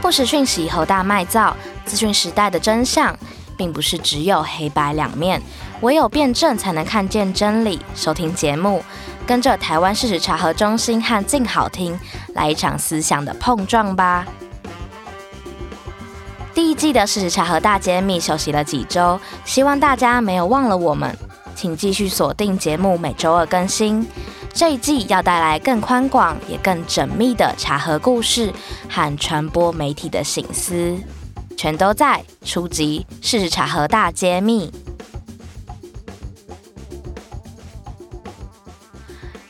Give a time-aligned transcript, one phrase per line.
[0.00, 3.14] 不实讯息和大卖造，资讯时代的真相，
[3.56, 5.42] 并不是只有黑白两面，
[5.80, 7.80] 唯有辩证才能看见真理。
[7.94, 8.82] 收听节目，
[9.26, 11.98] 跟着台湾事实查核中心和静好听，
[12.34, 14.24] 来一场思想的碰撞吧。
[16.54, 21.14] 第一季的事实查核大揭秘休息了几周，希望大家没有忘了我们，
[21.54, 24.06] 请继续锁定节目，每周二更新。
[24.52, 28.52] 这一季要带来更宽广也更缜密的查核故事
[28.88, 30.98] 和传播媒体的醒思，
[31.56, 34.72] 全都在出击事实查核大揭秘。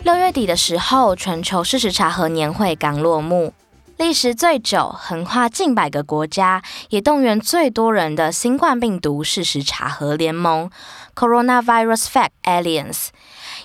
[0.03, 3.55] 六月底的时候，全球事实查核年会刚落幕。
[3.97, 10.71] 历时最久、横跨近百个国家，也动员最多人的新冠病毒事实查核联盟
[11.17, 13.09] （Coronavirus Fact Alliance）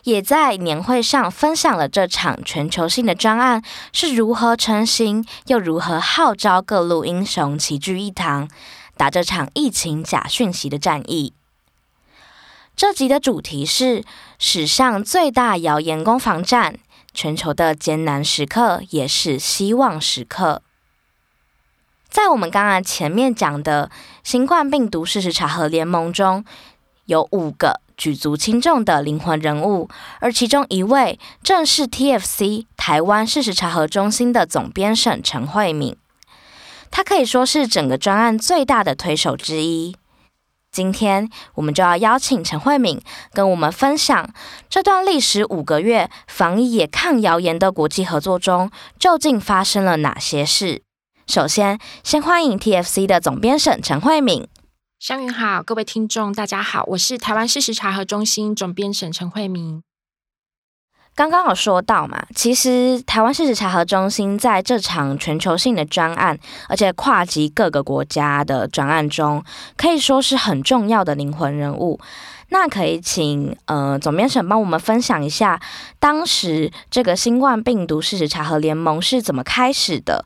[0.03, 8.49] 也在年会上分享了这场全球性的专案是如何成型，又如何号召各路英雄齐聚一堂，
[8.97, 11.33] 打这场疫情假讯息的战役。
[12.75, 14.03] 这集的主题是
[14.39, 16.79] 史上最大谣言攻防战。
[17.15, 20.63] 全球的艰难时刻也是希望时刻。
[22.09, 23.91] 在我们刚刚前面讲的
[24.23, 26.43] 新冠病毒事实查核联盟中，
[27.05, 29.87] 有五个举足轻重的灵魂人物，
[30.19, 35.95] 而其中一位正是 TFC 台湾事实查核中心的总编审陈慧敏，
[36.91, 39.95] 他可以说是整个专案最大的推手之一。
[40.69, 43.01] 今天我们就要邀请陈慧敏
[43.31, 44.29] 跟我们分享
[44.69, 50.81] 这段历时五个月防疫也抗谣言的国际合作中，究竟发生了哪些事。
[51.25, 54.45] 首先，先欢迎 TFC 的总编审陈慧敏。
[55.03, 59.83] 湘云好，各位听众大家好，我是台湾事实查核中心总编审陈慧明。
[61.13, 69.43] 刚刚有说到嘛，其实台湾事实查核中心在这场全球性的专案，而且跨及各个国家的专案中，
[69.75, 71.99] 可以说是很重要的灵魂人物。
[72.47, 75.61] 那可以请呃总编审帮我们分享一下，
[75.99, 80.23] 当时这个新冠病毒事实查核联盟是怎么开始的？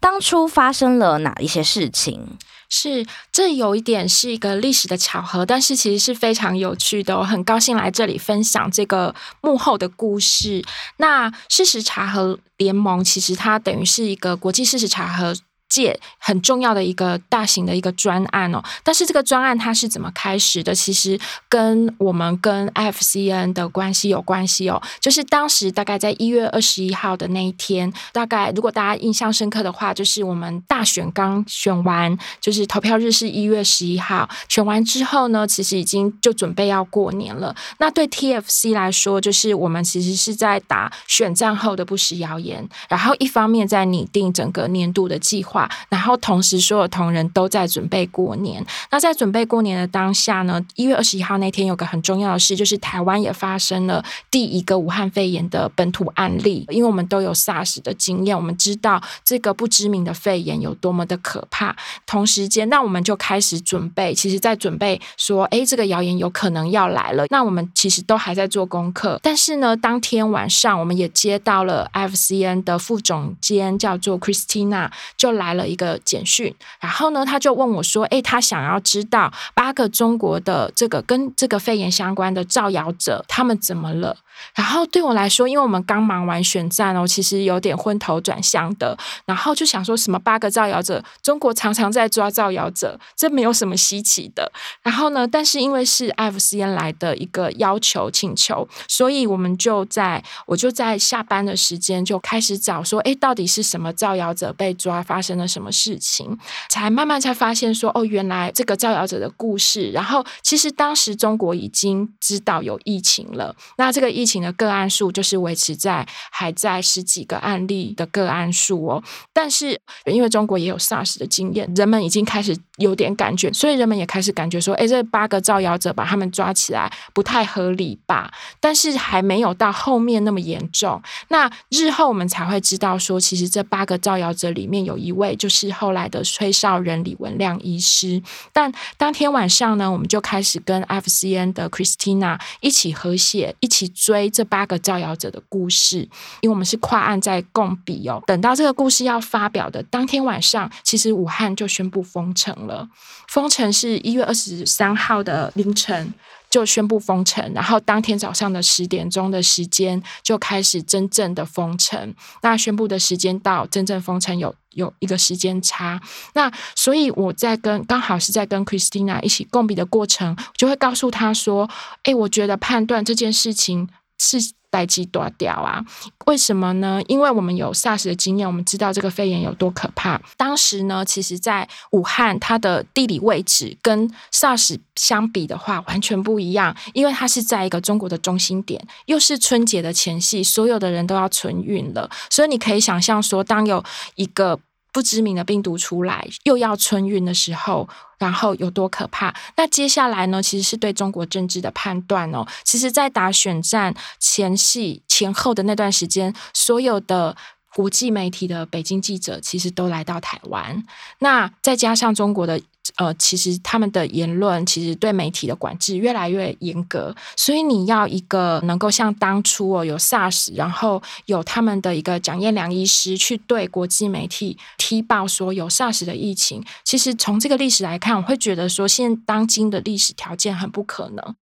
[0.00, 2.36] 当初发生了哪一些事情？
[2.68, 7.16] 是，这有一点是一个历史的巧合，但是其实是非常有趣的。
[7.18, 10.64] 我很高兴来这里分享这个幕后的故事。
[10.96, 15.34] 那事实查核联盟其实它等于是一个国际事实查核
[15.68, 20.74] 界很重要的一个大型的一个专案哦，但是这个专案它是怎么开始的？
[20.74, 21.18] 其实
[21.48, 24.80] 跟我们跟 F C N 的关系有关系哦。
[25.00, 37.54] 就是当时大概在一月二十一号的那一天，大概如果大家印象深刻的话，就是我们大选刚选完，就是投票日是一月十一号，选完之后呢，其实已经就准备要过年了。
[37.78, 45.55] 那对 TFC 来说，就是我们其实是在打选战后的不实谣言，然后一方面在拟定整个年度的计划。
[45.88, 48.64] 然后同时，所有同仁都在准备过年。
[48.90, 56.66] 那在准备过年的当下呢，一月二十一号那天有个很重要的事，就是台湾也发生了第一个武汉肺炎的本土案例。
[56.68, 61.74] 因为我们都有 SARS 的经验，我们知道这个不知名的肺炎有多么的可怕。
[62.04, 67.24] 同时间，那我们就开始准备，其实在准备说，哎，这个谣言有可能要来了。
[67.30, 69.18] 那我们其实都还在做功课。
[69.22, 75.45] 但是呢，当天晚上我们也接到了 FCN 的副总监，叫做 Christina，就来。
[75.46, 84.16] 来了一个简讯，然后呢，他就问我说：“诶，他想要知道八个中国的这个跟这个肺炎相关的造谣者，他们怎么了？”
[84.54, 88.96] 然后对我来说，因为我们刚忙完选战哦，其实有点昏头转向的。
[89.24, 94.52] 然后就想说什么八个造谣者，中国常常在抓造谣者，这没有什么稀奇的。
[94.82, 106.38] 然后呢，但是因为是 IFCN 来的一个要求请求，所以我们就在我就在下班的时间就开始找说，哎，到底是什么造谣者被抓，发生了什么事情？
[106.68, 109.90] 才慢慢才发现说，哦，原来这个造谣者的故事。
[109.92, 114.25] 然后其实当时中国已经知道有疫情了，那这个疫。
[114.26, 119.00] 疫情的个案数就是维持在还在十几个案例的个案数哦，
[119.32, 128.30] 但是因为中国也有 SARS 的经验，人们已经开始有点感觉，所以人们也开始感觉说，哎，这八个造谣者把他们抓起来不太合理吧？
[128.60, 131.02] 但是还没有到后面那么严重。
[131.28, 138.22] 那日后我们才会知道说，其实这八个造谣者里面有一位就是后来的吹哨人李文亮医师。
[138.52, 144.30] 但当天晚上呢，我们就开始跟 F C N 的 Christina 一起合写，一起追。
[144.36, 146.00] 这八个造谣者的故事，
[146.40, 148.22] 因为我们是跨案在共笔哦。
[148.26, 152.88] 等到这个故事要发表的当天晚上，其实武汉就宣布封城了。
[153.28, 156.12] 封城是一月二十三号的凌晨。
[156.48, 162.14] 就宣布封城，然后当天早上的十点钟的时间就开始真正的封城。
[162.40, 166.00] 那宣布的时间到真正封城有有一个时间差。
[166.34, 171.68] 那所以我在跟刚好是在跟 Christina 一起共笔的过程，就会告诉他说
[172.04, 173.88] ：“哎，我觉得判断这件事情
[174.18, 174.38] 是。”
[174.70, 175.84] 代志大条啊？
[176.26, 177.00] 为什么呢？
[177.08, 180.20] 因为我们有 SARS 的经验，我们知道这个肺炎有多可怕。
[180.36, 186.76] 当时呢，其实在武汉，它的地理位置跟 SARS 相比的话，完全不一样。
[186.92, 192.10] 因为它是在一个中国的中心点，又是春节的前夕，所有的人都要春运了。
[192.28, 193.82] 所以你可以想象说，当有
[194.16, 194.58] 一个
[194.92, 199.34] 不知名的病毒出来，又要春运的时候，然后有多可怕？
[199.56, 200.42] 那接下来呢？
[200.42, 202.46] 其实是对中国政治的判断哦。
[202.64, 207.36] 其实，在打选战前戏、前后的那段时间，所有的。
[207.76, 210.82] 国际媒体的北京记者其实都来到台湾，
[211.18, 212.58] 那再加上中国的
[212.96, 231.34] 呃，其实他们的言论其实对媒体的管制越来越严格，所以你要一个能够像当初哦有 SARS，然后有他们的一个蒋彦良医师去对国际媒体踢爆说有 SARS 的疫情，其实从这个历史来看，我会觉得说现当今的历史条件很不可能。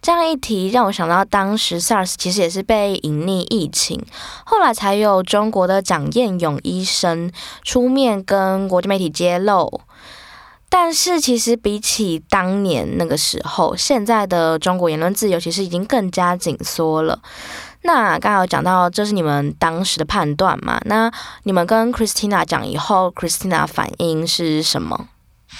[0.00, 4.02] 这样一提，让我想到当时 SARS 其实也是被隐匿疫情，
[4.44, 7.30] 后来才有中国的蒋彦勇医生
[7.62, 9.80] 出面跟国际媒体揭露。
[10.72, 17.18] 但是其实比起当年那个时候，现在的中国言论自由其实已经更加紧缩了。
[17.82, 20.80] 那刚刚有讲到，这是你们当时的判断嘛？
[20.84, 21.10] 那
[21.42, 25.08] 你们跟 Christina 讲以后，Christina 反应是什么？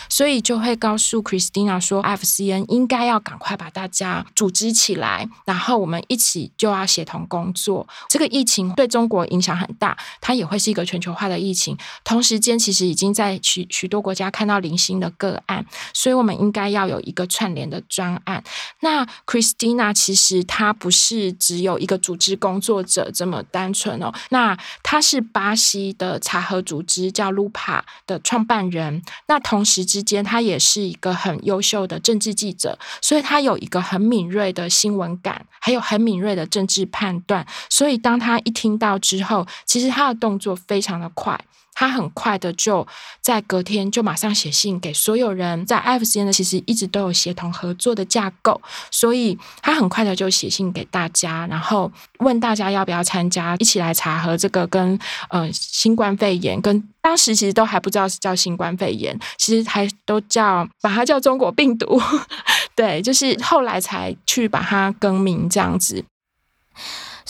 [0.08, 7.86] 所以就会告诉 Christina 说，FCN 应该要赶快把大家组织起来，然后我们一起就要协同工作。
[8.08, 11.76] 这个疫情对中国影响很大，它也会是一个全球化的疫情。
[12.04, 18.42] 同时间，其实已经在许许多国家看到零星的个案，所以我们应该要有一个串联的专案。
[18.80, 29.80] 那 Christina 其实她不是只有一个组织工作者这么单纯哦，那她是巴西的查核组织叫 Lupa 的创办人，那同时。
[29.90, 37.44] 之间，他也是一个很优秀的政治记者，所以他有一个很敏锐的新闻感，还有很敏锐的政治判断。
[37.68, 41.38] 所以当他一听到之后，其实他的动作非常的快。
[41.80, 42.86] 他很快的就
[43.22, 48.60] 在隔天就马上写信给所有人，在 f 间呢，其实一直都有协同合作的架构，
[48.90, 54.98] 所以他很快的就写信给大家，然后问大家要不要参加，一起来查核这个跟
[55.30, 61.98] 呃新冠肺炎，跟当时其实都还不知道是叫新冠肺炎，其实还都叫把它叫中国病毒，
[62.76, 66.04] 对，就是后来才去把它更名这样子。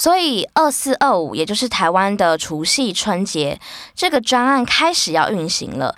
[0.01, 3.61] 所以二四二五，也就是台湾的除夕春节，
[3.95, 5.95] 这个专案开始要运行了。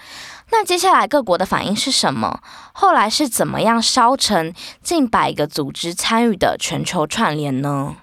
[0.51, 2.41] 那接下来各国的反应是什么？
[2.73, 4.53] 后来是怎么样烧成
[4.83, 7.95] 近百个组织参与的全球串联呢？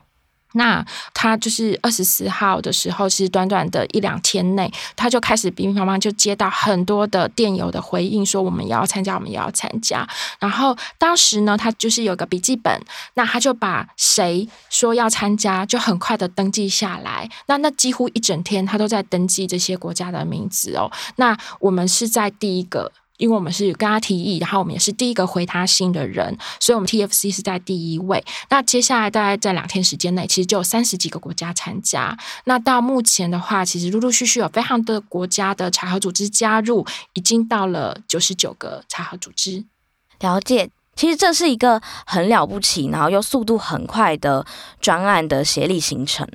[0.54, 10.07] 那他就是二十四号的时候，其实短短的一两天内，他就开始乒乒乓乓就接到很多的电邮的回应，说我们也要参加，我们也要参加。
[10.40, 12.81] 然后当时呢，他就是有个笔记本，
[13.13, 17.30] 那他就把谁说要参加，就很快的登记下来。
[17.48, 20.92] 那那几乎一整天，他都在登记这些国家的名字哦。
[21.18, 22.92] 那我们是在第一个。
[23.19, 28.24] 因为我们是跟他提议，然后我们也是第一个回他信的人，所以我们 TFC 是在第一位。
[28.50, 32.18] 那接下来大概在两天时间内，其实就有三十几个国家参加。
[32.45, 39.65] 那到目前的话，其实陆陆续续有非常多国家的查核组织加入，已经到了九十九个查核组织。
[40.22, 44.46] 了解，其实这是一个很了不起，然后又速度很快的
[44.79, 46.25] 专案的协力形成。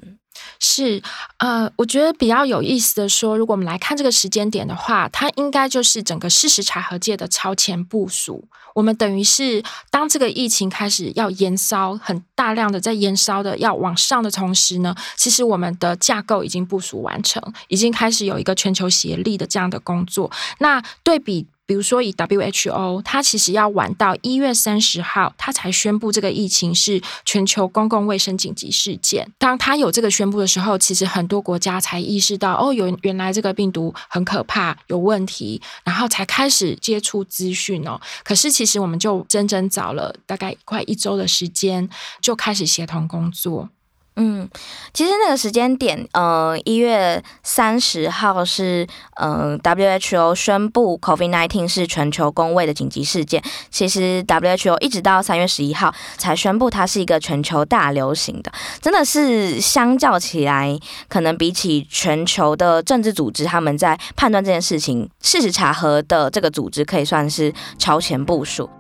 [0.59, 1.03] 是，
[1.39, 8.49] 呃，我觉得比较有意思的说，如果我们来看这个时间点的话，它应该就是整个事实查核界的超前部署。
[8.75, 20.31] 我们等于是当这个疫情开始要延烧，很大量的在延烧的要往上的同时呢，其实我们的架构已经部署完成，已经开始有一个全球协力的这样的工作。
[20.59, 21.47] 那对比。
[21.67, 29.33] 比如说，以 WHO，它其实要晚到一月三十号，它才宣布这个疫情是全球公共卫生紧急事件。
[29.39, 38.01] 当它有这个宣布的时候，其实很多国家才意识到，哦，原原来这个病毒很可怕，有问题，然后才开始接触资讯哦。
[38.23, 41.89] 可是其实我们就整整早了大概快一周的时间，
[42.21, 43.71] 就开始协同工作。
[44.17, 44.49] 嗯，
[44.93, 53.43] 其实那个时间点，呃，一月三十号是，呃，WHO 宣布 COVID-19 是全球公卫的紧急事件。
[53.71, 60.79] 其实 WHO 一直到三月十一号才宣布它是一个全球大流行的，真的是相较起来，
[61.09, 68.71] 可能比起全球的政治组织，他们在判断这件事情事实查核的这个组织，可以算是超前部署。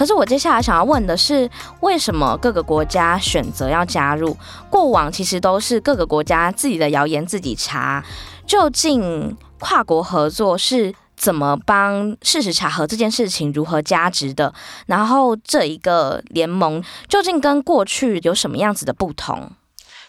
[0.00, 1.46] 可是我接下来想要问的是，
[1.80, 4.34] 为什么各个国家选择要加入？
[4.70, 8.02] 过往其实都是各个国家自己的谣言自己查，
[8.46, 14.54] 究竟跨国合作是怎么帮事实查核这件事情如何加值的？
[14.86, 19.52] 然后这一个联盟究竟跟过去有什么样子的不同？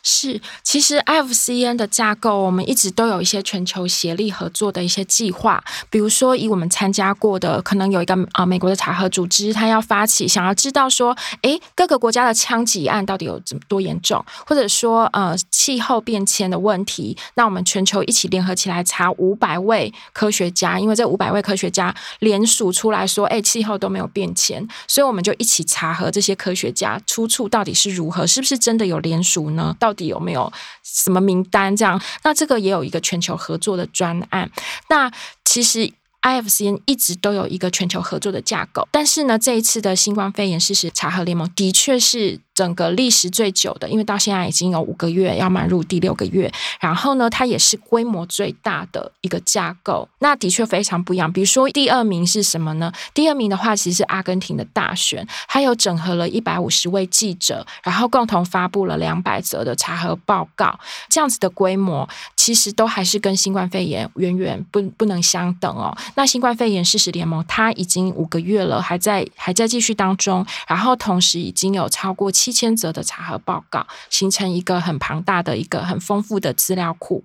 [0.03, 5.63] 是，其实 F C N 的架构，我们一直都有一些全球协力合作的一些计划。
[5.89, 29.75] 比如说，以我们参加过的，可能有一个啊、呃，美国的查核组织，他要发起，想要知道说，诶，各个国家的枪击案到底有怎么多严重，或者说，呃，气候变迁的问题，那我们全球一起联合起来查五百位科学家，因为这五百位科学家联署出来说，诶，气候都没有变迁，所以我们就一起查核这些科学家出处到底是如何，是不是真的有联署呢？
[29.79, 30.49] 到到底有没有
[30.83, 31.75] 什么名单？
[31.75, 34.49] 这样，那这个也有一个全球合作的专案。
[34.89, 35.11] 那
[35.43, 42.39] 其实 IFCN 一直都有一个全球合作的架构，但是呢，这一次的新冠肺炎事实查核联盟的确是。
[42.61, 46.51] 整个历时最久的，因为到现在已经有五个月，要迈入第六个月。
[46.79, 50.07] 然后呢，它也是规模最大的一个架构。
[50.19, 51.33] 那的确非常不一样。
[51.33, 52.93] 比如说，第二名是什么呢？
[53.15, 60.79] 第二名的话，其实是阿根廷的大选，它有整合了一百五十位记者，然后共同发布了两百则的查核报告。
[61.09, 65.97] 这样子的规模，其实都还是跟新冠肺炎远远不不能相等哦。
[66.13, 70.45] 那新冠肺炎事实联盟，它已经五个月了，还在还在继续当中。
[70.67, 72.50] 然后同时已经有超过七。
[72.51, 77.23] 一千则的查核报告，形成一个很庞大的一个很丰富的资料库。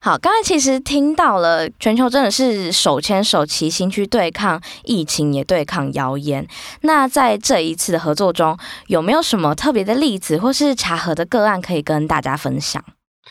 [0.00, 6.48] 好，刚才其实听到了，全球真的是手牵手齐心去对抗疫情，也对抗谣言。
[6.80, 12.82] 那在这一次的合作中，有没有什么特别的例子，或是查核的个案可以跟大家分享？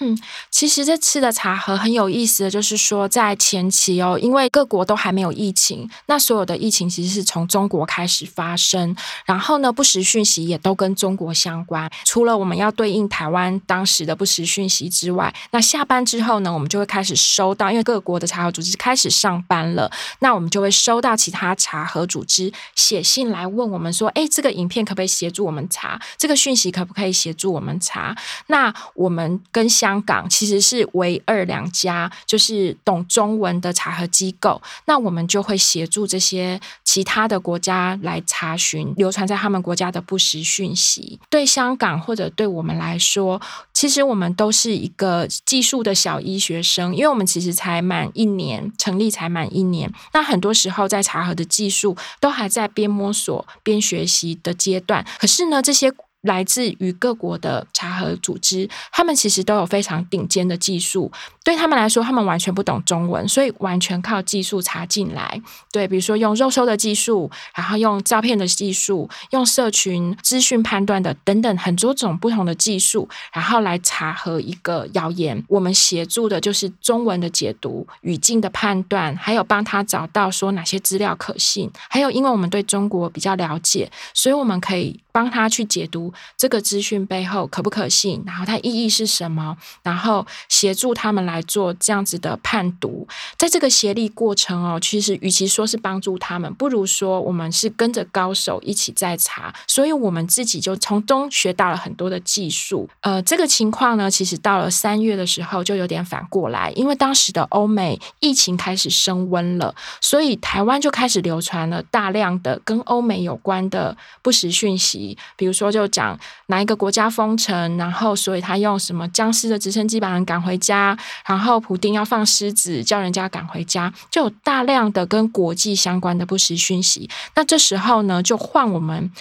[0.02, 0.18] 嗯，
[0.52, 8.94] 其实这次的茶盒很有意思的就是说，在前期哦，因为各国都还没有疫情，那所有的疫情其实是从中国开始发生，
[9.26, 11.90] 然后呢，不实讯息也都跟中国相关。
[12.04, 25.98] 除了我们要对应台湾当时的不实讯息之外，那下班之后呢，我们就会开始收到，因为各国的茶盒组织开始上班了，那我们就会收到其他茶盒组织写信来问我们说，哎，这个影片可不可以协助我们查？
[26.18, 28.14] 这个讯息可不可以协助我们查？
[28.48, 41.20] 那我们跟香港其实是唯二两家就是懂中文的查核机构，那我们就会协助这些其他的国家来查询流传在他们国家的不实讯息。
[41.30, 43.40] 对香港或者对我们来说，
[43.76, 55.06] 其实我们都是一个技术的小医学生，因为我们其实才满一年，成立才满一年，那很多时候在查核的技术都还在边摸索边学习的阶段。
[55.20, 55.94] 可是呢，这些。
[56.26, 61.12] 来自于各国的查核组织，他们其实都有非常顶尖的技术。
[61.44, 65.40] 对他们来说，他们完全不懂中文，所以完全靠技术查进来。
[65.72, 75.44] 对，比如说用肉搜的技术，然后用照片的技术，用社群资讯判断的等等很多种不同的技术，然后来查核一个谣言。
[75.48, 81.70] 我们协助的就是中文的解读、语境的判断，还有帮他找到说哪些资料可信。
[81.88, 86.12] 还有，因为我们对中国比较了解，所以我们可以帮他去解读。
[86.38, 88.24] 这个资讯背后可不可信？
[88.26, 89.56] 然后它意义是什么？
[89.84, 93.08] 然后协助他们来做这样子的判读。
[93.38, 102.90] 在这个协力过程哦，其实与其说是帮助他们，不如说我们是跟着高手一起在查，所以我们自己就从中学到了很多的技术。
[103.02, 116.05] 呃，这个情况呢，其实到了三月的时候就有点反过来，因为当时的欧美疫情开始升温了，所以台湾就开始流传了大量的跟欧美有关的不实讯息，比如说就讲。
[116.48, 127.10] 哪一个国家封城，然后所以他用什么僵尸的直升机把人赶回家，然后普丁要放狮子叫人家赶回家，就有大量的跟国际相关的不实讯息。
[127.36, 129.12] 那这时候呢，就换我们。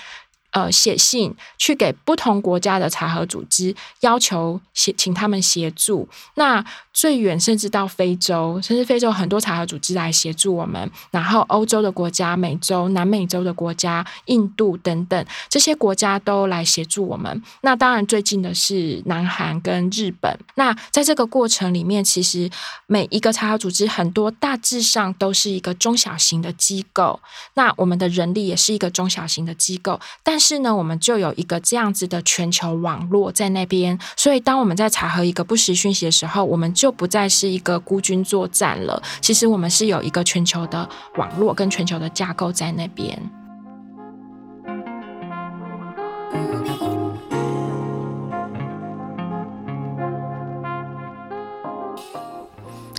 [0.54, 6.08] 呃，写信去给不同国家的查核组织，要求协请他们协助。
[6.36, 10.88] 那最远甚至到非洲，甚至非洲很多查核组织来协助我们。
[11.10, 17.42] 然后欧洲的国家、美洲、南美洲的国家、印度等等这些国家都来协助我们。
[17.62, 20.38] 那当然最近的是南韩跟日本。
[20.54, 22.48] 那在这个过程里面，其实
[22.86, 27.18] 每一个查核组织很多大致上都是一个中小型的机构。
[27.54, 30.38] 那我们的人力也是一个中小型的机构，但。
[30.46, 39.02] 是呢，我们就有一个这样子的全球网络在那边，所以当我们在查核一个不实讯息的时候，我们就不再是一个孤军作战了。
[39.22, 40.86] 其实我们是有一个全球的
[41.16, 43.18] 网络跟全球的架构在那边。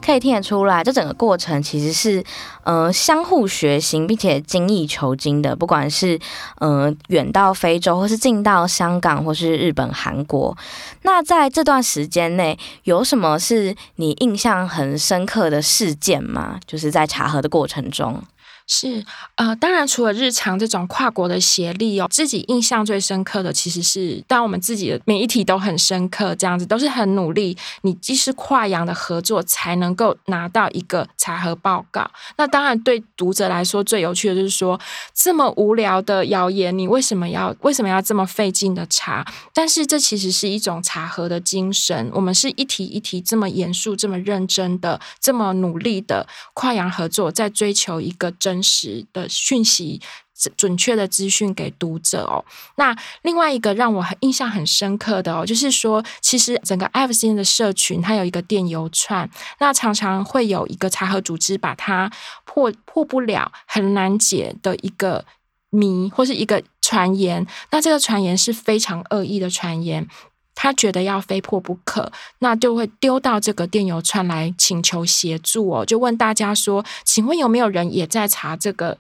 [0.05, 2.24] 可以听得出来，这整个过程其实是
[2.63, 5.55] 嗯相互学习，并且精益求精的。
[5.55, 6.19] 不管是
[6.59, 10.55] 嗯远到非洲，或是近到香港，或是日本、韩国，
[11.01, 16.59] 那在这段时间内，有什么是你印象很深刻的事件吗？
[16.67, 18.21] 就是在查核的过程中。
[18.67, 19.05] 是，
[19.36, 27.55] 呃，当然，除了日常这种跨国的协力哦，自己印象最深刻的其实是，当我们自己的每一题都很深刻，这样子都是很努力。
[27.84, 32.10] 你既是跨洋的合作，才能够拿到一个查核报告。
[32.38, 34.79] 那当然，对读者来说最有趣的就是说，
[35.13, 39.24] 这么无聊的谣言，你为什么要为什么要这么费劲的查？
[39.53, 42.10] 但是这其实是一种查核的精神。
[42.13, 48.54] 我们是一题一题这么严肃、这么认真的、这么努力的跨洋合作，在追求一个真。
[48.55, 50.00] 真实的讯息，
[50.55, 52.45] 准确的资讯给读者哦。
[52.77, 62.09] 那另外一个让我很印象很深刻的哦，就是说，其实整个 IFCN 的社群，它有一个电邮串，那常常会有一个查核组织把它
[62.45, 65.25] 破破不了、很难解的一个
[65.69, 67.45] 谜或是一个传言。
[67.71, 70.07] 那这个传言是非常恶意的传言。
[70.55, 78.97] 他觉得要非破不可，那就会丢到这个电邮串来请求协助哦，就问大家说：“请问有没有人也在查这个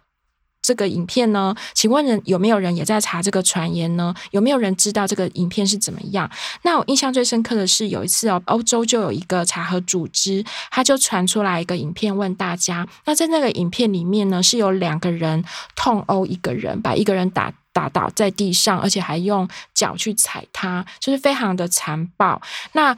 [0.61, 1.55] 这个影片呢？
[1.73, 4.13] 请问人有没有人也在查这个传言呢？
[4.31, 6.29] 有没有人知道这个影片是怎么样？”
[6.63, 12.87] 那我印象最深刻的是有一次哦，欧洲就有一个查核组织，他就传出来一个影片问大家。
[13.05, 15.43] 那在那个影片里面呢，是有两个人
[15.75, 17.53] 痛殴一个人，把一个人打。
[17.75, 22.41] 打倒在地上，而且还用脚去踩他，就是非常的残暴。
[22.71, 22.95] 那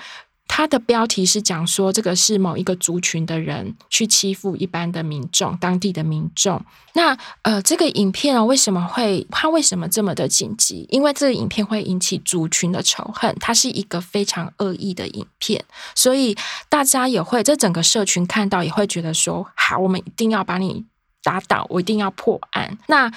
[0.47, 6.63] 他的标题是讲说，这个是某一个族群的人去欺负一般的民众，当地的民众。
[6.93, 10.85] 那呃，这个影片啊，为什么会他为什么这么的紧急？
[10.89, 16.37] 因为这个影片会引起族群的仇恨，它是一个非常恶意的影片，所以
[16.69, 20.85] 大家也会，这整个社群看到也会觉得说，好，我们一定要把你
[21.23, 22.77] 打倒，我一定要破案。
[22.87, 23.11] 那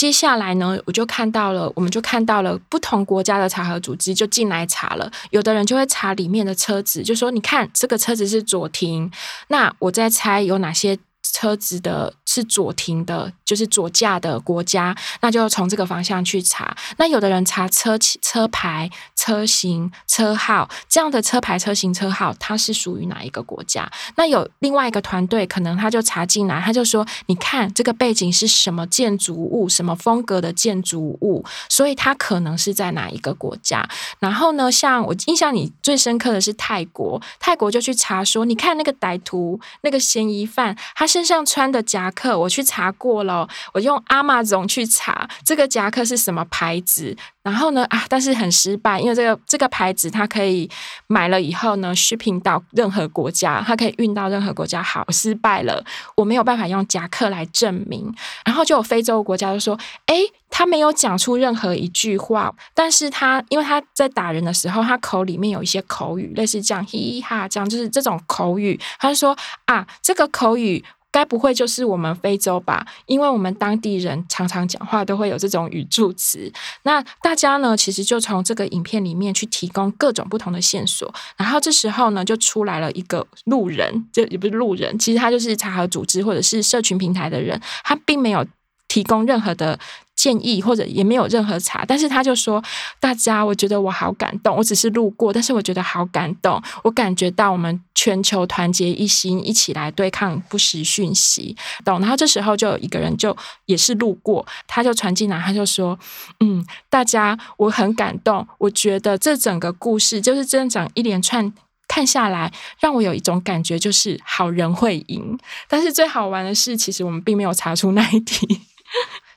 [0.00, 5.12] 接下来呢，我就看到了，我们就看到了不同国家的查核组织就进来查了。
[5.28, 9.10] 有的人就会查里面的车子，就说：“你看，这个车子是左停。”
[9.48, 16.76] 那我在猜有哪些车子的是左停的，就是左驾的国家，那就从这个方向去查。
[16.98, 18.90] 那有的人查车车牌。
[19.20, 23.88] 车型、车号这样的车牌、车型、车号，它是属于哪一个国家？
[24.16, 33.86] 那有另外一个团队，可能他就查进来，他就说：“你看这个背景是什么建筑物，什么风格的建筑物，所以它可能是在哪一个国家。”
[34.20, 50.68] 然后呢，像我印象里最深刻的是泰国，泰国就去查说：“你看那个歹徒，那个嫌疑犯，他身上穿的夹克，我去查过了，我用 Amazon 去查这个夹克是什么牌子。”然后呢啊，但是很失败，因为这个这个牌子它可以
[51.06, 54.82] 买了以后呢，shipping 到任何国家，它可以运到任何国家。
[54.82, 55.82] 好，失败了，
[56.16, 58.14] 我没有办法用夹克来证明。
[58.44, 60.16] 然后就有非洲国家就说，哎，
[60.50, 68.78] 他没有讲出任何一句话，但是他因为他在打人的时候，他口里面有一些口语，类似这样嘻哈这样，就是这种口语。
[68.98, 70.84] 他就说啊，这个口语。
[71.12, 72.86] 该不会就是我们非洲吧？
[73.06, 76.52] 因为我们当地人常常讲话都会有这种语助词。
[76.84, 81.12] 那大家呢，其实就从这个影片里面去提供各种不同的线索。
[81.36, 88.46] 然后这时候呢，就出来了一个路人，这也不是路人，其实他就是查核组织或者是社群平台的人，他并没有
[88.88, 89.78] 提供任何的。
[90.20, 92.62] 建议或者也没有任何查，但是他就说
[93.00, 94.54] ：“大家，我觉得我好感动。
[94.54, 96.62] 我只是路过，但是我觉得好感动。
[96.84, 101.56] 我感觉到我们全球团结一心，一起来对抗不实讯息。”
[101.86, 101.98] 懂。
[102.00, 105.98] 然后这时候就有一个人就也是路过，他就传进来，他就说
[106.44, 108.46] ：“嗯，大家，我很感动。
[108.58, 111.50] 我觉得这整个故事就是这样一连串
[111.88, 115.38] 看下来，让我有一种感觉，就是好人会赢。
[115.66, 118.60] 但是最好玩的是，其实我们并没有查出那一题。”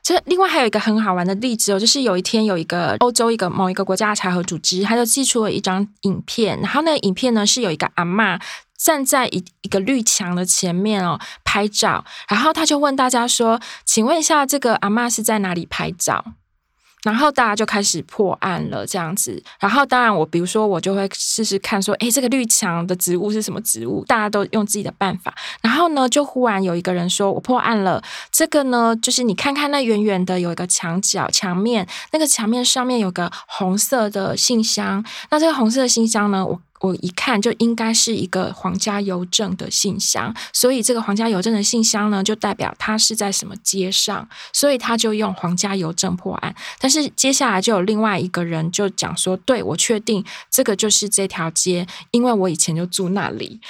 [0.03, 8.37] 这另外还有一个很好玩的例子哦，就是有一天有一个欧洲一个某一个国家的查核组织，他就寄出了一张影片，然后那个影片呢是有一个阿嬷
[8.77, 16.33] 站在一一个绿墙的前面哦拍照，然后他就问大家说：“请问一下，这个阿嬷是在哪里拍照？”
[17.03, 19.41] 然后大家就开始破案了，这样子。
[19.59, 24.03] 然后当然，我比如说我就会试试看，说，诶，这个绿墙的植物是什么植物？
[24.05, 25.33] 大家都用自己的办法。
[25.61, 28.01] 然后呢，就忽然有一个人说，我破案了。
[28.31, 35.03] 这个呢，就是你看看那远远的有一个墙角墙面，那个墙面上面有个红色的信箱。
[35.29, 36.59] 那这个红色的信箱呢，我。
[36.83, 46.53] 我一看就应该是一个皇家邮政的信箱，所以这个皇家邮政的信箱呢，就代表它是在什么街上，所以他就用皇家邮政破案。
[46.79, 53.61] 但是接下来就有另外一个人就讲说，对，我确定这个就是这条街，因为我以前就住那里。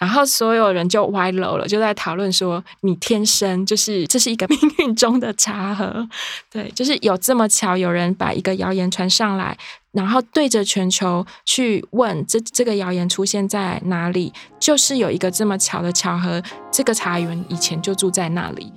[0.00, 6.08] 然后所有人就歪楼了，就在讨论说，你天生就是这是一个命运中的茶盒，
[6.50, 9.56] 对，就是有这么巧，有人把一个谣言传上来。
[9.92, 18.72] 然后对着全球去问这这个谣言出现在哪里，就是有一个这么巧的巧合，这个茶园以前就住在那里。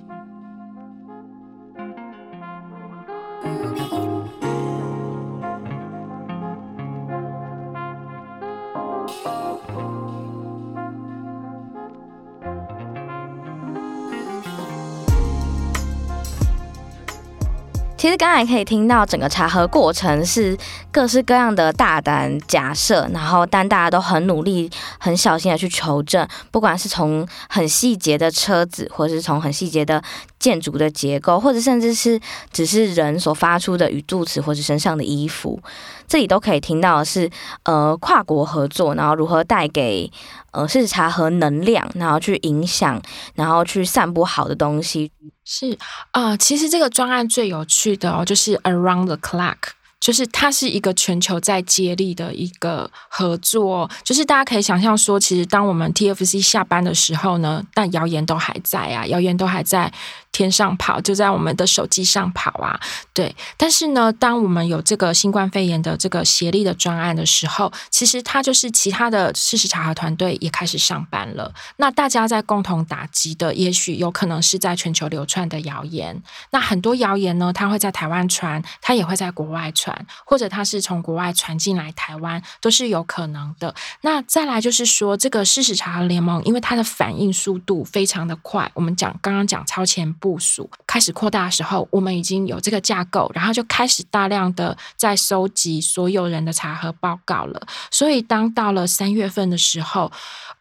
[18.14, 20.56] 实刚才可以听到整个查核过程是
[20.92, 30.00] 各式各样的大胆假设，然后但大家都很努力、很小心的去求证，不管是从很细节的车子，或者是从很细节的
[30.38, 32.18] 建筑的结构，或者甚至是
[32.52, 35.60] 只是人所发出的语助词，或是身上的衣服，
[36.06, 37.28] 这里都可以听到的是
[37.64, 40.08] 呃跨国合作，然后如何带给
[40.52, 43.02] 呃事实查核能量，然后去影响，
[43.34, 45.10] 然后去散播好的东西。
[45.44, 45.76] 是
[46.12, 49.56] 啊、其实这个专案最有趣的哦，就是 Around the Clock，
[50.00, 53.90] 就是它是一个全球在接力的一个合作。
[54.02, 59.92] 就是大家可以想象说，其实当我们 TFC 下班的时候呢，但谣言都还在啊，谣言都还在。
[60.34, 62.78] 天上跑，就在我们的手机上跑啊，
[63.12, 63.34] 对。
[63.56, 71.54] 但是呢，当我们有这个新冠肺炎的这个协力的专案的时候，其实它就是其他的事实查核团队也开始上班了。
[71.76, 76.20] 那大家在共同打击的，也许有可能是在全球流窜的谣言。
[76.50, 83.72] 那很多谣言呢，它会在台湾传，它也会在国外传，或者它是从国外传进来台湾，都是有可能的。
[84.00, 90.12] 那再来就是说，这个事实查核联盟，因为它的反应速度非常的快，我们讲刚刚讲超前。
[90.24, 97.60] 部署开始扩大的时候，我们已经有这个架构，然后就开始大量的在收集所有人的查核报告了。
[97.90, 100.10] 所以当到了三月份的时候，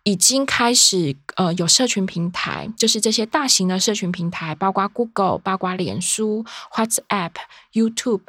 [0.04, 7.32] 已经开始呃有社群平台，就是这些大型的社群平台，包括 Google、包括脸书、WhatsApp、
[7.72, 8.24] YouTube，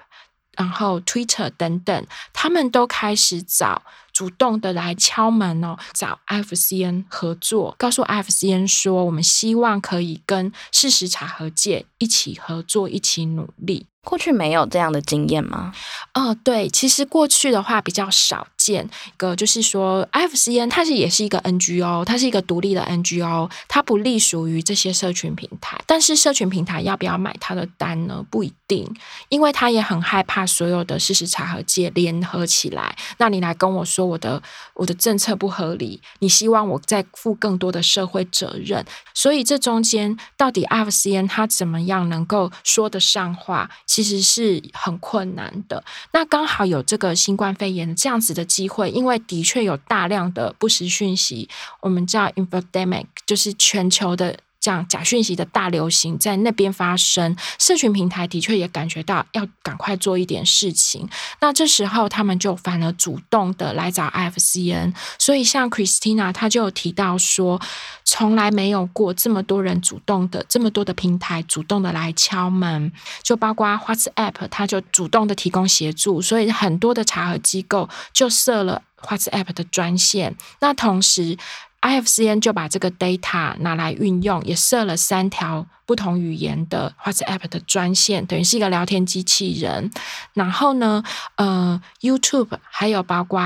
[0.56, 3.82] 然后 Twitter 等等，他们都开始找。
[4.14, 13.86] 主动的来敲门哦，找 IFCN 合作，告诉 IFCN 说，我们希望可以跟事实查核界一起合作，一起努力。
[14.04, 15.72] 过去没有这样的经验吗？
[16.12, 18.84] 哦，对，其实过去的话比较少见。
[18.84, 25.78] 一个就是说，IFCN 它是也是一个 NGO，它是一个独立的 NGO，它不隶属于这些社群平台。
[25.86, 28.24] 但是社群平台要不要买它的单呢？
[28.30, 28.90] 不一定，
[29.28, 34.42] 因为他也很害怕所有的事实查核界联合起来，那你来跟我说我的
[34.74, 38.84] 我的政策不合理，你希望我再负更多的社会责任。
[39.12, 43.70] 所以这中间到底 IFCN 它怎么样能够说得上话？
[43.86, 45.84] 其实是很困难的。
[46.12, 51.48] 那刚好有这个新冠肺炎这样子的机会，因为的确有大量的不实讯息，
[51.80, 54.38] 我们叫 infodemic，就是全球的。
[54.64, 61.06] 这样假讯息的大流行在那边发生，社群平台的确也感觉到要赶快做一点事情。
[61.42, 67.60] 那这时候他们就反而主动的来找 IFCN，所以像 Christina 她就有提到说，
[68.04, 72.90] 从来没有过这么多人主动的，这么多的平台主动的来敲门，
[73.22, 80.34] 就包括 WhatsApp，他就主动的提供协助，所以很多的查核机构就设了 WhatsApp 的专线。
[80.60, 81.36] 那同时
[81.84, 89.90] ，IFCN 就把这个 data 拿来运用，也设了三条不同语言的 WhatsApp 的专线，等于是一个聊天机器人。
[90.32, 91.04] 然后呢，
[91.36, 93.40] 呃，YouTube 还有包括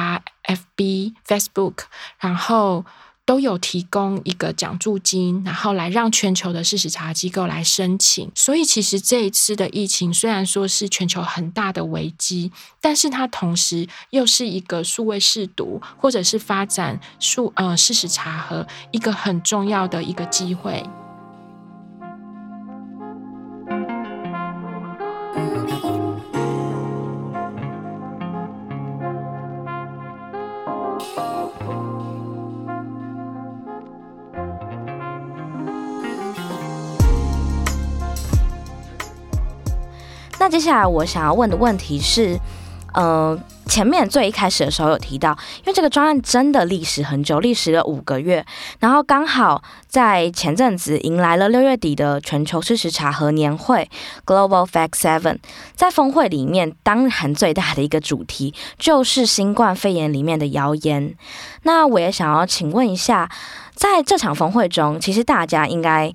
[0.45, 1.81] FB、Facebook，
[2.19, 2.87] 然后。
[3.29, 8.33] 都有提供一个奖助金，然后来让全球的事实查机构来申请。
[8.35, 20.83] 所以，其实这一次的疫情虽然说是全球很大的危机，但是它同时又是一个数位试读或者是发展数呃事实查核一个很重要的一个机会。
[40.59, 42.37] 接下来我想要问的问题是，
[42.93, 48.45] 呃，前面最一开始的时候有提到，因为这个专案真的历时很久，历时了五个月，
[48.81, 53.89] 然后刚好在前阵子迎来了六月底的全球事实查核年会
[54.27, 55.39] Global Fact Seven，
[55.77, 61.15] 在峰会里面，当然最大的一个主题就是新冠肺炎里面的谣言。
[61.63, 63.31] 那我也想要请问一下，
[63.77, 66.13] 在这场峰会中，其实大家应该。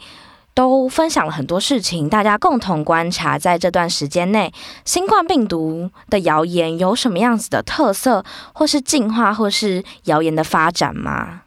[0.53, 4.53] 都分享了很多事情，大家共同观察，在这段时间内，
[4.85, 11.41] 新冠病毒的谣言有什么样子的特色，或是进化，或是谣言的发展吗？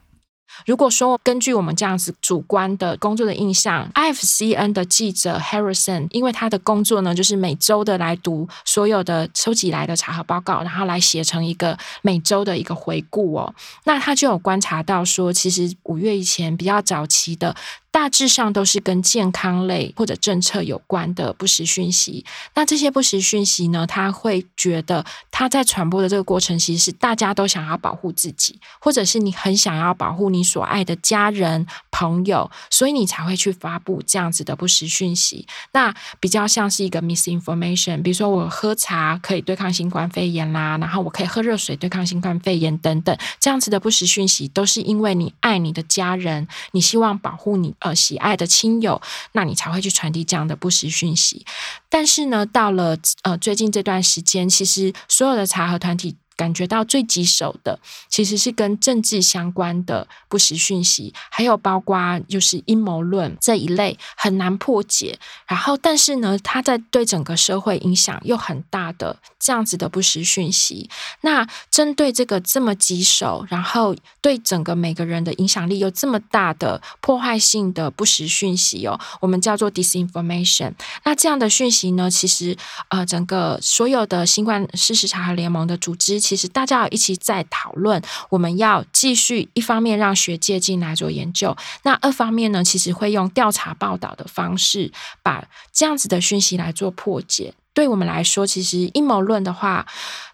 [0.65, 13.53] 如果说根据我们这样子主观的工作的印象，IFCN 的记者 Harrison，因为他的工作呢，就是每周的来读所有的收集来的查核报告，然后来写成一个每周的一个回顾哦。
[13.83, 17.55] 那他就有观察到说，其实五月以前比较早期的。
[17.97, 22.23] 大致上都是跟健康类或者政策有关的不实讯息。
[22.53, 35.47] 那这些不实讯息呢，他会觉得他在传播的这个过程，其实是大家都想要保护自己，或者是你很想要保护你所爱的家人朋友，所以你才会去发布这样子的不实讯息。
[35.71, 47.73] 那比较像是一个 misinformation，比如说我喝茶可以对抗新冠肺炎啦，然后我可以喝热水对抗新冠肺炎等等，这样子的不实讯息，都是因为你爱你的家人，你希望保护你。
[47.93, 51.45] 喜爱的亲友，那你才会去传递这样的不实讯息。
[51.89, 56.15] 但是呢，到了呃最近这段时间，其实所有的茶和团体。
[56.37, 65.17] 感觉到最棘手的，其实是跟政治相关的不实讯息，还有包括就是阴谋论这一类很难破解。
[65.47, 70.87] 然后，但是呢，它在对整个社会影响又很大的这样子的不实讯息。
[71.21, 80.73] 那针对这个这么棘手，然后对整个每个人的影响力又这么大的破坏性的不实讯息哦，我们叫做 disinformation。
[81.03, 82.55] 那这样的讯息呢，其实
[82.89, 86.19] 呃，整个所有的新冠事实查核联盟的组织。
[86.27, 94.91] 其实大家要一起在讨论，我们要继续一方面让学界进来做研究，那二方面呢，其实会用调查报道的方式，
[95.23, 97.53] 把这样子的讯息来做破解。
[97.73, 99.85] 对我们来说，其实阴谋论的话，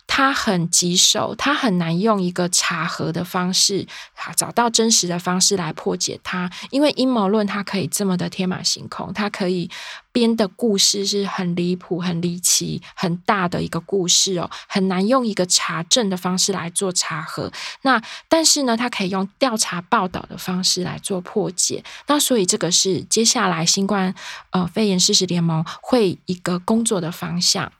[0.05, 6.49] 它很棘手，它很难用一个查核的方式啊，找到真实的方式来破解它。
[6.69, 9.69] 因为阴谋论它可以这么的天马行空，它可以
[10.11, 17.51] 编的故事是很离谱、很离奇、很大的一个故事哦，很难用一个查证的方式来做查核。
[17.81, 21.83] 那但是呢，它可以用调查报道的方式来做破解。
[22.07, 24.13] 那所以这个是接下来新冠
[24.51, 27.71] 呃肺炎事实联盟会一个工作的方向。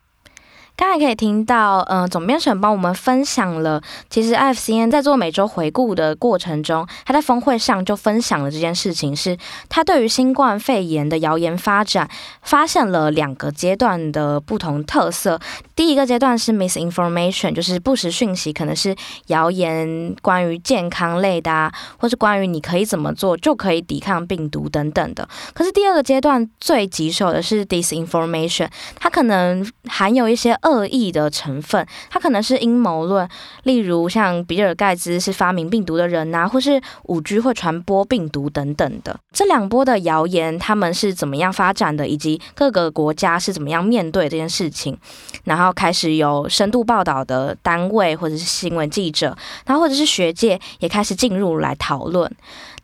[0.76, 12.10] 刚才可以听到，呃，总编审帮我们分享了，其实 IFCN 在做每周回顾的过程中，他在峰会上就分享了这件事情，是他对于新冠肺炎的谣言发展，
[12.42, 15.40] 发现了两个阶段的不同特色。
[15.76, 18.94] 第一个阶段是 misinformation，就是不实讯息，可能是
[19.28, 25.28] 谣言，关于健康类的啊，或是关于你可以怎么做就可以抵抗病毒等等的。
[25.52, 30.58] 可是第二个阶段最棘手的是 disinformation，它可能含有一些。
[30.64, 33.28] 恶意的成分，它可能是阴谋论，
[33.62, 39.18] 例如像比尔盖茨是发明病毒的人呐、或是五 G 会传播病毒等等的。
[39.32, 44.96] 这两波的谣言，他们是怎么样发展的，以及各个国家是怎么样面对这件事情，
[45.44, 52.30] 然后开始有深度报道的单位或者是新闻记者，然后或者是学界也开始进入来讨论。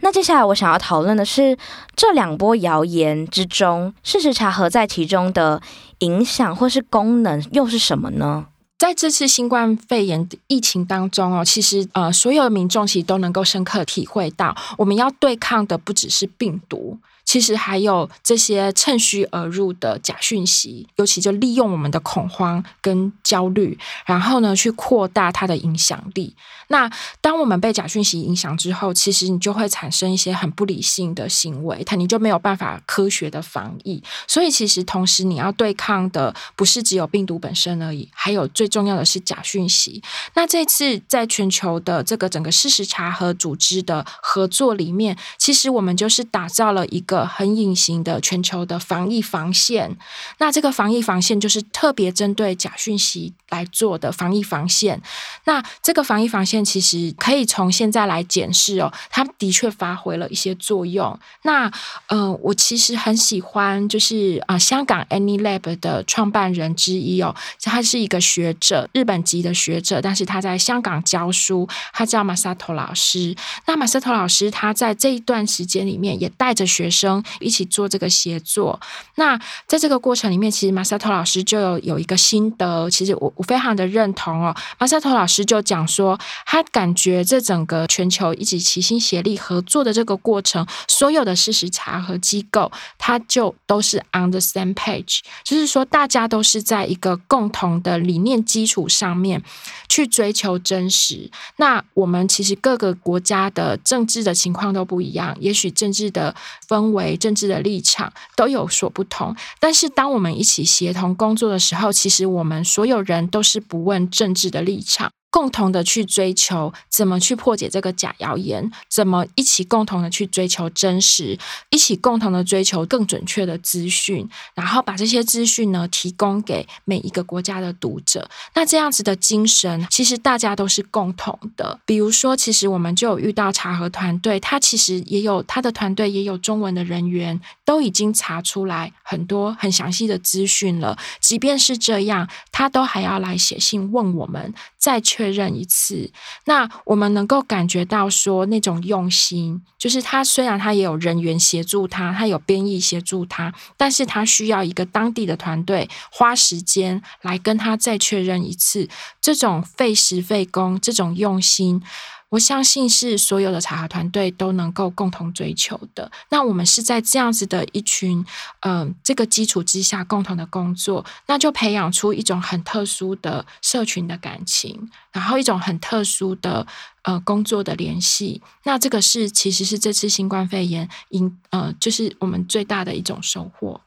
[0.00, 1.56] 那接下来我想要讨论的是
[1.94, 5.60] 这两波谣言之中，事实查核在其中的
[5.98, 8.46] 影响或是功能又是什么呢？
[8.78, 16.98] 在这次新冠肺炎疫情当中哦，其实呃，所有的民众其实都能够深刻体会到，我们要对抗的不只是病毒。
[17.30, 26.34] 其实还有这些趁虚而入的假讯息，尤其就利用我们的恐慌跟焦虑，然后呢，去扩大它的影响力。
[26.66, 26.90] 那
[27.20, 34.02] 当我们被假讯息影响之后，其实你就会产生一些很不理性的行为，它你就没有办法科学的防疫。
[34.26, 40.02] 所以，其实同时你要对抗的不是只有病毒本身而已，还有最重要的是假讯息。
[40.34, 47.19] 那这次在全球的这个整个事实查核组织的合作里面，其实我们就是打造了一个。
[47.26, 49.96] 很隐形的全球的防疫防线，
[50.38, 55.00] 那这个防疫防线就是特别针对假讯息来做的防疫防线。
[55.44, 61.18] 那这个防疫防线其实可以从现在来检视哦，它的确发挥了一些作用。
[61.42, 61.70] 那
[62.06, 73.34] 呃，我其实很喜欢，就是啊、香港 AnyLab 的创办人之一哦，他是一个学者，日本籍的学者，但是他在香港教书，他叫马萨托老师。
[73.66, 77.09] 那马萨托老师他在这一段时间里面也带着学生。
[77.10, 78.78] 生一起做这个协作。
[79.16, 84.54] 那在这个过程里面，其实马萨托老师就有有一个心得，其实我我非常的认同哦。
[84.78, 99.42] 马萨托老师就讲说，他感觉这整个全球一起齐心协力合作的这个过程，所有的事实查核机构，他就都是 on the same page，就是说大家都是在一个共同的理念基础上面
[99.88, 101.30] 去追求真实。
[101.56, 106.34] 那我们其实各个国家的政治的情况都不一样，也许政治的
[106.68, 109.34] 氛围、为政治的立场都有所不同。
[109.58, 115.10] 但是，当我们一起协同工作的时候，其实我们所有人都是不问政治的立场。
[115.30, 121.38] 共同的去追求怎么去破解这个假谣言，怎么一起共同的去追求真实，
[121.70, 128.28] 一起共同的追求更准确的资讯，然后把这些资讯呢提供给每一个国家的读者。
[128.54, 131.78] 那这样子的精神，其实大家都是共同的。
[131.86, 140.98] 比如说，其实我们就有遇到查核团队，他其实也有他的团队也有中文的人员，都已经查出来很多很详细的资讯了。
[141.20, 146.10] 即便是这样，他都还要来写信问我们，再确认一次，
[146.46, 158.88] 那我们能够感觉到说那种用心，就是他虽然他也有人员协助他，他有编译协助他，但是他需要一个当地的团队花时间来跟他再确认一次，
[159.20, 161.82] 这种费时费工，这种用心。
[162.30, 166.10] 我相信是所有的茶茶团队都能够共同追求的。
[166.30, 168.24] 那我们是在这样子的一群，
[168.60, 176.66] 嗯、呃，这个基础之下共同的工作，那就培养出一种很特殊的社群的感情，然后一种很特殊的
[177.02, 178.40] 呃工作的联系。
[178.64, 183.80] 那这个是其实是这次新冠肺炎，因呃，就是我们最大的一种收获。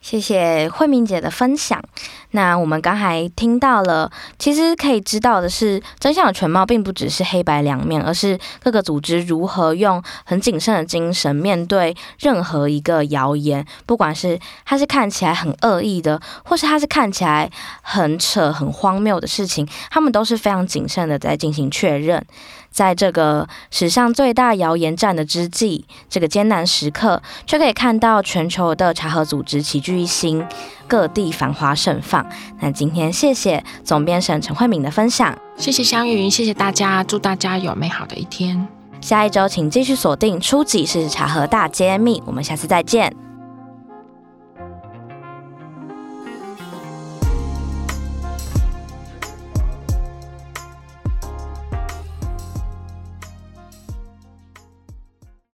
[0.00, 1.82] 谢谢慧敏姐的分享。
[2.32, 17.50] 那我们刚才听到了，其实可以知道的是，真相的全貌并不只是黑白两面，而是各个组织如何用很谨慎的精神面对任何一个谣言，不管是它是看起来很恶意的，或是它是看起来
[17.82, 22.24] 很扯、很荒谬的事情，他们都是非常谨慎的在进行确认。
[22.70, 30.44] 在这个史上最大谣言战的之际，这个艰难时刻，却可以看到全球的查核组织齐聚一心，
[30.86, 32.24] 各地繁花盛放。
[32.60, 38.68] 那今天谢谢总编审陈慧敏的分享，谢谢香云，谢谢大家，祝大家有美好的一天。
[39.00, 43.29] 下一周请继续锁定出击事实查核大揭秘，我们下次再见。